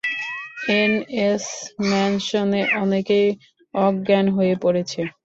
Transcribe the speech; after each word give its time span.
NS 0.75 1.45
ম্যানশনে 1.87 2.61
অনেকেই 2.81 3.27
অজ্ঞান 3.73 4.25
হয়ে 4.35 4.55
পড়েছে। 4.63 5.01